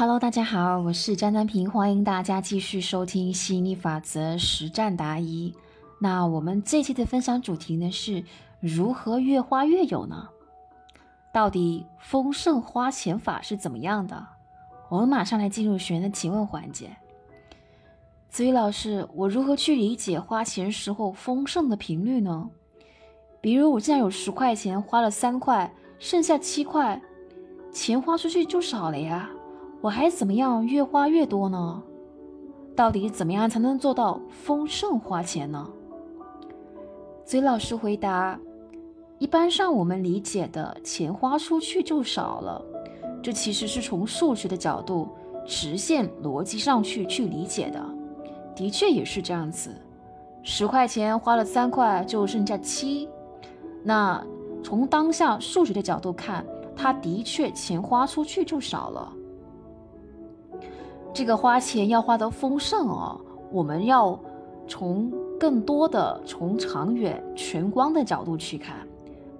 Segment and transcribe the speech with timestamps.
[0.00, 5.52] Hello，大家好，我是张丹平，欢迎大家继续收听吸引力法则实战答疑。
[5.98, 8.22] 那我们这期的分享主题呢是
[8.60, 10.28] 如何越花越有呢？
[11.34, 14.24] 到底丰盛花钱法是怎么样的？
[14.88, 16.96] 我们马上来进入学员的提问环节。
[18.30, 22.48] 子宇老师，我如何去理解花钱时候丰盛的频率呢？
[23.40, 25.68] 比如我现在有十块钱，花了三块，
[25.98, 27.02] 剩下七块，
[27.72, 29.28] 钱花出去就少了呀。
[29.80, 31.82] 我还怎么样越花越多呢？
[32.74, 35.68] 到底怎么样才能做到丰盛花钱呢？
[37.24, 38.38] 崔老师回答：
[39.18, 42.64] 一般上我们理解的钱花出去就少了，
[43.22, 45.08] 这其实是从数学的角度、
[45.46, 47.84] 直线逻辑上去去理解的，
[48.56, 49.70] 的确也是这样子。
[50.42, 53.08] 十块钱花了三块，就剩下七。
[53.84, 54.24] 那
[54.62, 59.12] 从当下数学的角度看，它的确钱花出去就少了。
[61.12, 64.18] 这个花钱要花得丰盛哦，我们要
[64.66, 68.76] 从更多的从长远全光的角度去看，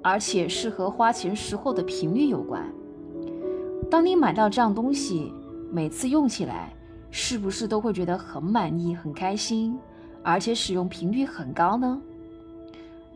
[0.03, 2.65] 而且是和花钱时候的频率有关。
[3.91, 5.33] 当你买到这样东西，
[5.71, 6.73] 每次用起来
[7.11, 9.79] 是不是都会觉得很满意、很开心，
[10.23, 12.01] 而且使用频率很高呢？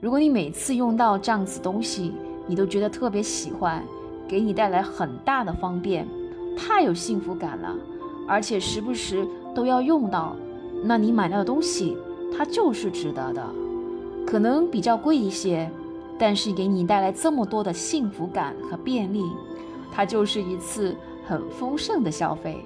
[0.01, 2.13] 如果你每次用到这样子东西，
[2.47, 3.85] 你都觉得特别喜欢，
[4.27, 6.07] 给你带来很大的方便，
[6.57, 7.77] 太有幸福感了。
[8.27, 10.37] 而且时不时都要用到，
[10.85, 11.97] 那你买到的东西
[12.37, 13.47] 它就是值得的，
[14.27, 15.71] 可能比较贵一些，
[16.19, 19.23] 但是给你带来这么多的幸福感和便利，
[19.93, 22.65] 它就是一次很丰盛的消费。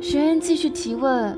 [0.00, 1.36] 学员继续提问：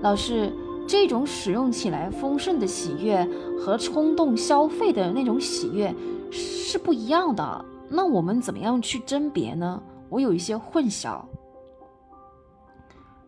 [0.00, 0.52] 老师，
[0.86, 5.92] 这种使用起来丰盛的喜悦和冲动消费的那种喜悦
[6.30, 9.82] 是不一样的，那我们怎么样去甄别呢？
[10.08, 11.20] 我有一些混淆。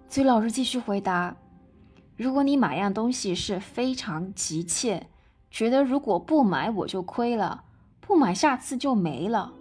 [0.09, 1.37] 所以老师继续回答：
[2.17, 5.07] 如果你买样东西是非常急切，
[5.51, 7.63] 觉得如果不买我就亏了，
[8.01, 9.53] 不买下次就没了，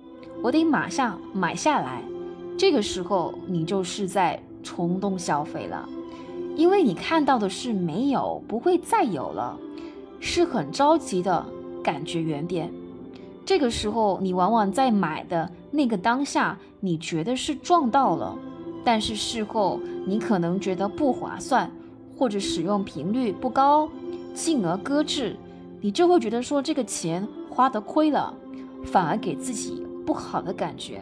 [0.42, 2.02] 我得马上买下来，
[2.58, 5.88] 这个时候你就是在冲动消费了，
[6.56, 9.58] 因为你看到的是没有，不会再有了，
[10.22, 11.46] 是很着急的
[11.84, 12.72] 感觉原点。
[13.46, 18.38] 这个时候你往往在买的那个当下，你觉得是撞到了。
[18.88, 21.70] 但是事后你可能觉得不划算，
[22.18, 23.90] 或者使用频率不高，
[24.34, 25.36] 进而搁置，
[25.82, 28.34] 你就会觉得说这个钱花的亏了，
[28.86, 31.02] 反而给自己不好的感觉。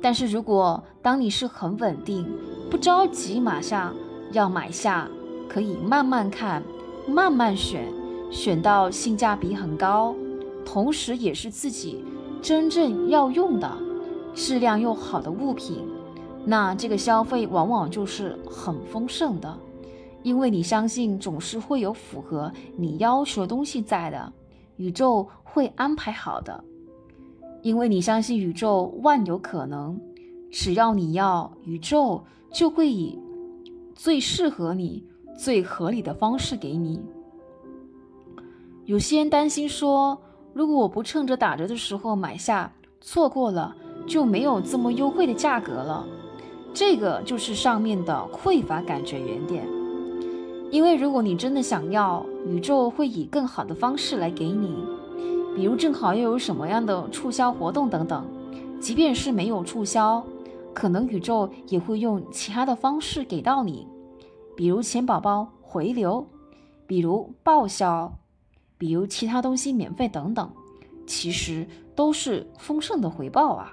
[0.00, 2.24] 但是如果当你是很稳定，
[2.70, 3.92] 不着急马上
[4.30, 5.08] 要买下，
[5.48, 6.62] 可以慢慢看，
[7.08, 7.92] 慢慢选，
[8.30, 10.14] 选到性价比很高，
[10.64, 12.04] 同时也是自己
[12.40, 13.68] 真正要用的，
[14.32, 15.78] 质量又好的物品。
[16.46, 19.58] 那这个消费往往就是很丰盛的，
[20.22, 24.32] 因为你相信总是会有符合你要求的东西在的，
[24.76, 26.62] 宇宙会安排好的，
[27.62, 29.98] 因为你相信宇宙万有可能，
[30.50, 32.22] 只要你要，宇宙
[32.52, 33.18] 就会以
[33.94, 35.02] 最适合你、
[35.38, 37.00] 最合理的方式给你。
[38.84, 40.18] 有些人担心说，
[40.52, 43.74] 如果我不趁着打折的时候买下，错过了
[44.06, 46.06] 就没有这么优惠的价格了。
[46.74, 49.64] 这个就是上面的匮乏感觉原点，
[50.72, 54.74] 因为如果你真的想要，宇宙会以更好的方式来给你，
[55.54, 58.26] 比如正好又有什么样的促销活动等等。
[58.80, 60.22] 即便是没有促销，
[60.74, 63.86] 可能宇宙也会用其他的方式给到你，
[64.56, 66.26] 比如钱宝宝回流，
[66.88, 68.12] 比如报销，
[68.76, 70.50] 比如其他东西免费等等，
[71.06, 73.72] 其实都是丰盛的回报啊。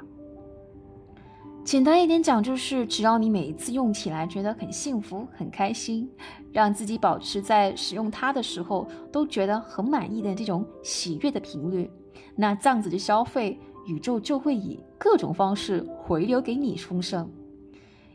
[1.64, 6.10] 简单一点讲，就是只要你每一次用起来觉得很幸福、很开心，
[6.52, 11.90] 让自己保持在使用它的时候都觉得很满意的这种喜悦的频率，
[12.36, 17.30] 那这样子的消费，宇宙就会以各种方式回流给你丰盛。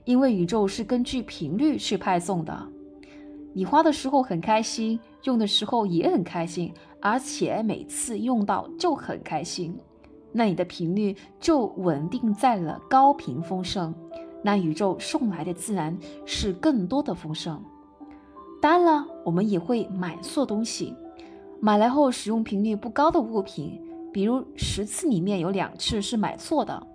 [0.05, 2.69] 因为宇宙是根据频率去派送的，
[3.55, 9.79] 你花的时候很开心，用的时候也很开心，而且每次用到就很开心。
[10.37, 13.95] 那你的频率就稳定在了高频丰盛，
[14.45, 15.97] 那宇宙送来的自然
[16.27, 17.65] 是更多的丰盛。
[18.61, 20.95] 当然了，我们也会买错东西，
[21.59, 23.81] 买来后使用频率不高的物品，
[24.13, 26.87] 比如十次里面有两次是买错的，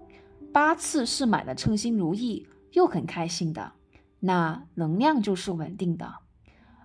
[0.54, 3.72] 八次是买的称心如意又很开心的，
[4.20, 6.14] 那能量就是稳定的。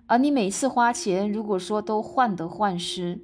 [0.07, 3.21] 而你每次花钱，如果说都患得患失，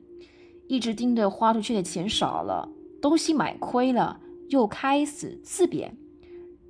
[0.68, 2.69] 一直盯着花出去的钱少了。
[3.03, 5.97] 东西买亏了，又开始自贬，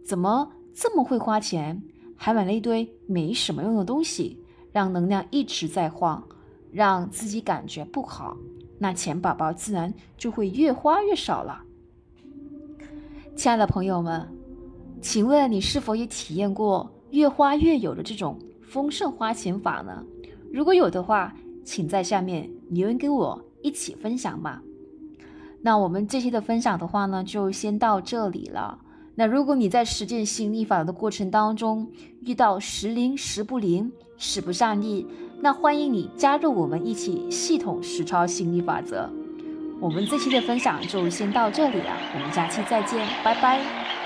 [0.04, 1.84] 怎么这么会花钱，
[2.16, 6.28] 还买了一堆没什么用的东西，让能量一直在晃，
[6.72, 8.36] 让自己感觉不好，
[8.80, 11.62] 那钱宝宝自然就会越花越少了。
[13.36, 14.28] 亲爱的朋友们，
[15.04, 20.04] 请问你是否也体验过越花越有的这种丰盛花钱法呢？
[20.52, 24.64] 如果有的话，请在下面留言给我一起分享吧。
[25.66, 28.78] 那我们这期的分享的话呢，就先到这里了。
[29.16, 31.90] 那如果你在实践吸引力法则的过程当中
[32.26, 35.08] 遇到时灵时不灵、使不上力，
[35.40, 39.10] 那欢迎你加入我们一起系统实操吸引力法则。
[39.80, 44.03] 我们这期的分享就先到这里了，我们下期再见，拜拜。